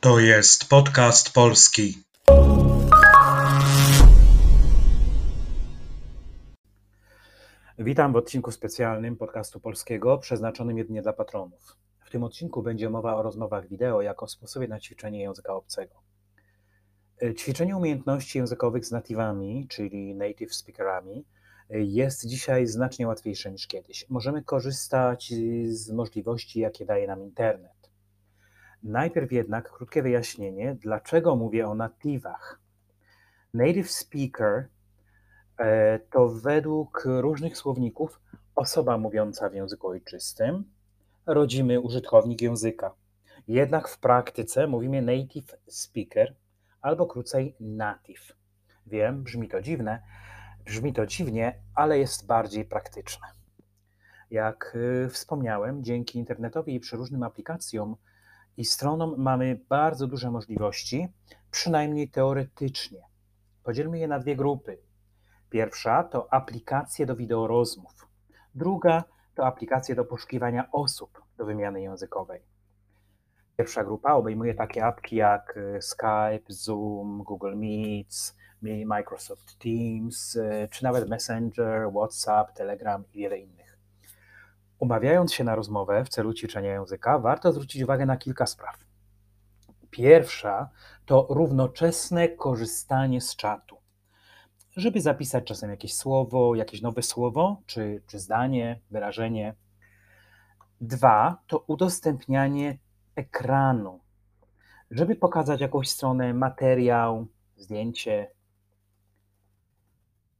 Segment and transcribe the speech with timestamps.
[0.00, 1.98] To jest podcast polski.
[7.78, 11.76] Witam w odcinku specjalnym podcastu polskiego przeznaczonym jedynie dla patronów.
[12.04, 15.94] W tym odcinku będzie mowa o rozmowach wideo jako sposobie na ćwiczenie języka obcego.
[17.36, 21.24] Ćwiczenie umiejętności językowych z natywami, czyli native speakerami,
[21.70, 24.06] jest dzisiaj znacznie łatwiejsze niż kiedyś.
[24.08, 25.32] Możemy korzystać
[25.64, 27.79] z możliwości, jakie daje nam internet.
[28.82, 32.60] Najpierw jednak krótkie wyjaśnienie, dlaczego mówię o natywach.
[33.54, 34.68] Native speaker
[35.58, 38.20] e, to według różnych słowników
[38.54, 40.64] osoba mówiąca w języku ojczystym,
[41.26, 42.94] rodzimy użytkownik języka.
[43.48, 46.34] Jednak w praktyce mówimy native speaker
[46.80, 48.36] albo krócej native.
[48.86, 50.02] Wiem, brzmi to dziwne,
[50.64, 53.26] brzmi to dziwnie, ale jest bardziej praktyczne.
[54.30, 57.96] Jak y, wspomniałem, dzięki internetowi i przeróżnym aplikacjom
[58.60, 61.08] i stronom mamy bardzo duże możliwości,
[61.50, 63.02] przynajmniej teoretycznie.
[63.64, 64.78] Podzielmy je na dwie grupy.
[65.50, 68.08] Pierwsza to aplikacje do wideorozmów.
[68.54, 72.42] Druga to aplikacje do poszukiwania osób do wymiany językowej.
[73.56, 78.36] Pierwsza grupa obejmuje takie apki jak y, Skype, Zoom, Google Meets,
[78.86, 83.69] Microsoft Teams, y, czy nawet Messenger, WhatsApp, Telegram i wiele innych.
[84.80, 88.78] Umawiając się na rozmowę w celu ćwiczenia języka, warto zwrócić uwagę na kilka spraw.
[89.90, 90.68] Pierwsza
[91.06, 93.76] to równoczesne korzystanie z czatu.
[94.76, 99.54] Żeby zapisać czasem jakieś słowo, jakieś nowe słowo, czy, czy zdanie, wyrażenie.
[100.80, 102.78] Dwa to udostępnianie
[103.16, 104.00] ekranu,
[104.90, 108.30] żeby pokazać jakąś stronę, materiał, zdjęcie.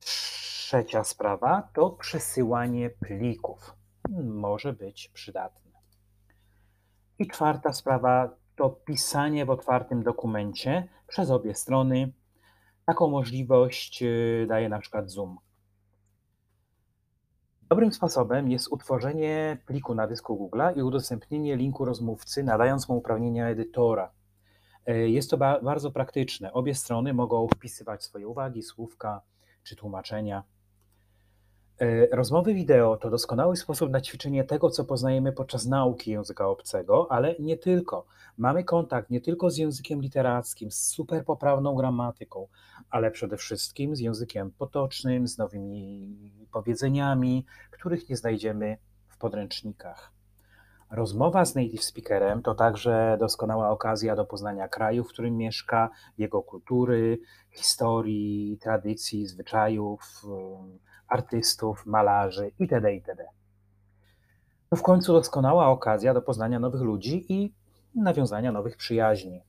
[0.00, 3.78] Trzecia sprawa to przesyłanie plików
[4.24, 5.72] może być przydatne.
[7.18, 12.12] I czwarta sprawa to pisanie w otwartym dokumencie przez obie strony.
[12.86, 15.38] Taką możliwość y, daje na przykład Zoom.
[17.62, 23.48] Dobrym sposobem jest utworzenie pliku na dysku Google'a i udostępnienie linku rozmówcy, nadając mu uprawnienia
[23.48, 24.10] edytora.
[24.86, 26.52] E, jest to ba bardzo praktyczne.
[26.52, 29.22] Obie strony mogą wpisywać swoje uwagi, słówka
[29.62, 30.42] czy tłumaczenia.
[31.80, 37.12] E, rozmowy wideo to doskonały sposób na ćwiczenie tego, co poznajemy podczas nauki języka obcego,
[37.12, 38.06] ale nie tylko.
[38.38, 42.48] Mamy kontakt nie tylko z językiem literackim, z super poprawną gramatyką,
[42.90, 46.16] ale przede wszystkim z językiem potocznym, z nowymi
[46.52, 48.76] powiedzeniami, których nie znajdziemy
[49.08, 50.12] w podręcznikach.
[50.90, 56.42] Rozmowa z native speakerem to także doskonała okazja do poznania kraju, w którym mieszka, jego
[56.42, 57.18] kultury,
[57.50, 60.22] historii, tradycji, zwyczajów
[61.08, 62.94] artystów, malarzy itd.
[62.94, 63.24] itd.
[64.70, 67.52] To w końcu doskonała okazja do poznania nowych ludzi i
[67.94, 69.42] nawiązania nowych przyjaźni.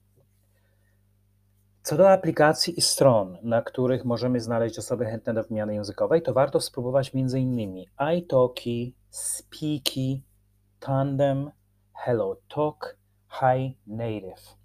[1.83, 6.33] Co do aplikacji i stron, na których możemy znaleźć osoby chętne do wymiany językowej, to
[6.33, 7.85] warto spróbować m.in.
[8.17, 10.23] iTalki, Speaky,
[10.79, 11.51] Tandem,
[11.93, 12.97] HelloTalk,
[13.29, 14.55] Hi Native.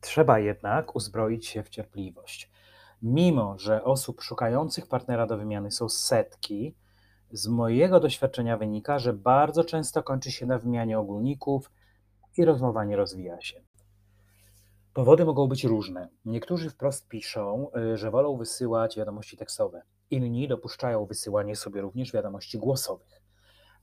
[0.00, 2.49] Trzeba jednak uzbroić się w cierpliwość.
[3.02, 6.74] Mimo, że osób szukających partnera do wymiany są setki,
[7.32, 11.70] z mojego doświadczenia wynika, że bardzo często kończy się na wymianie ogólników
[12.36, 13.60] i rozmowa nie rozwija się.
[14.94, 16.08] Powody mogą być różne.
[16.24, 19.82] Niektórzy wprost piszą, y, że wolą wysyłać wiadomości tekstowe.
[20.10, 23.22] Inni dopuszczają wysyłanie sobie również wiadomości głosowych.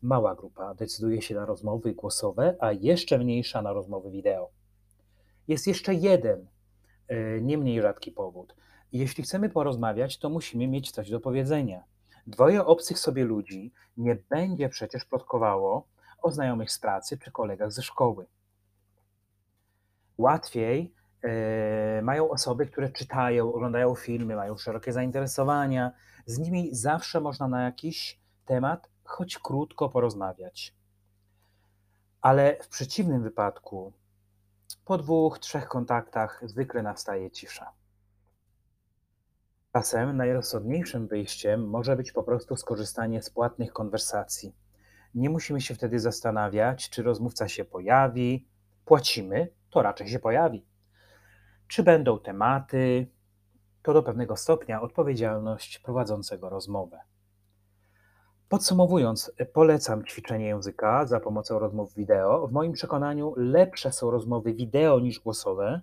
[0.01, 4.49] Mała grupa decyduje się na rozmowy głosowe, a jeszcze mniejsza na rozmowy wideo.
[5.47, 6.47] Jest jeszcze jeden,
[7.11, 8.55] y, nie mniej rzadki powód–
[8.91, 11.83] jeśli chcemy porozmawiać, to musimy mieć coś do powiedzenia.
[12.27, 15.87] Dwoje obcych sobie ludzi nie będzie przecież plotkowało
[16.21, 18.25] o znajomych z pracy czy kolegach ze szkoły.
[20.17, 20.93] Łatwiej
[21.23, 25.91] yy, mają osoby, które czytają, oglądają filmy, mają szerokie zainteresowania.
[26.25, 30.75] Z nimi zawsze można na jakiś temat choć krótko porozmawiać.
[32.21, 33.93] Ale w przeciwnym wypadku,
[34.85, 37.71] po dwóch, trzech kontaktach zwykle nastaje cisza.
[39.77, 44.55] Czasem najrozsądniejszym wyjściem może być po prostu skorzystanie z płatnych konwersacji.
[45.15, 48.47] Nie musimy się wtedy zastanawiać, czy rozmówca się pojawi.
[48.85, 50.65] Płacimy, to raczej się pojawi.
[51.67, 53.07] Czy będą tematy,
[53.81, 56.99] to do pewnego stopnia odpowiedzialność prowadzącego rozmowę.
[58.49, 62.47] Podsumowując, polecam ćwiczenie języka za pomocą rozmów wideo.
[62.47, 65.81] W moim przekonaniu lepsze są rozmowy wideo niż głosowe.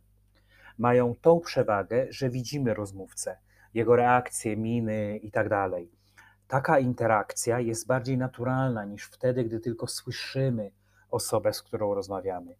[0.79, 3.44] Mają tą przewagę, że widzimy rozmówcę
[3.75, 5.49] jego reakcje, miny itd.
[5.49, 5.71] Tak
[6.49, 10.71] Taka interakcja jest bardziej naturalna niż wtedy, gdy tylko słyszymy
[11.11, 12.57] osobę, z którą rozmawiamy.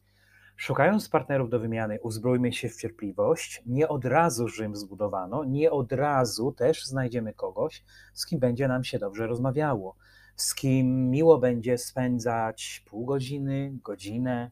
[0.57, 3.63] Szukając partnerów do wymiany, uzbrójmy się w cierpliwość.
[3.67, 7.85] Nie od razu Rzym zbudowano, nie od razu też znajdziemy kogoś,
[8.15, 9.97] z kim będzie nam się dobrze rozmawiało,
[10.37, 14.51] z kim miło będzie spędzać pół godziny, godzinę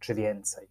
[0.00, 0.68] czy więcej.